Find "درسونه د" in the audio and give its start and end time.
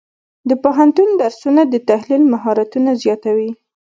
1.21-1.75